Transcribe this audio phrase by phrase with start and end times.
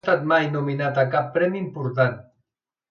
[0.03, 2.19] No ha estat mai nominat a cap premi important.